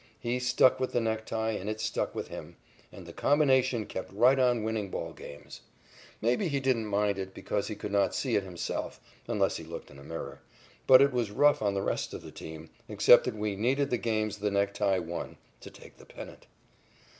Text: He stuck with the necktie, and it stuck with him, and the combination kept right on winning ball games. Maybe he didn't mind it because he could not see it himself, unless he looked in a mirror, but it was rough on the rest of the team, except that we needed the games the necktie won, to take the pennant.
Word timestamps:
He 0.19 0.39
stuck 0.39 0.79
with 0.79 0.93
the 0.93 0.99
necktie, 0.99 1.51
and 1.51 1.69
it 1.69 1.79
stuck 1.79 2.15
with 2.15 2.29
him, 2.29 2.55
and 2.91 3.05
the 3.05 3.13
combination 3.13 3.85
kept 3.85 4.11
right 4.11 4.39
on 4.39 4.63
winning 4.63 4.89
ball 4.89 5.13
games. 5.13 5.61
Maybe 6.21 6.47
he 6.47 6.59
didn't 6.59 6.87
mind 6.87 7.19
it 7.19 7.35
because 7.35 7.67
he 7.67 7.75
could 7.75 7.91
not 7.91 8.15
see 8.15 8.35
it 8.35 8.41
himself, 8.41 8.99
unless 9.27 9.57
he 9.57 9.63
looked 9.63 9.91
in 9.91 9.99
a 9.99 10.03
mirror, 10.03 10.41
but 10.87 11.03
it 11.03 11.13
was 11.13 11.29
rough 11.29 11.61
on 11.61 11.75
the 11.75 11.83
rest 11.83 12.15
of 12.15 12.23
the 12.23 12.31
team, 12.31 12.71
except 12.89 13.25
that 13.25 13.35
we 13.35 13.55
needed 13.55 13.91
the 13.91 13.99
games 13.99 14.39
the 14.39 14.49
necktie 14.49 14.97
won, 14.97 15.37
to 15.59 15.69
take 15.69 15.97
the 15.97 16.05
pennant. 16.07 16.47